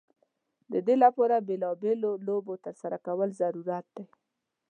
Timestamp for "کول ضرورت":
3.05-3.85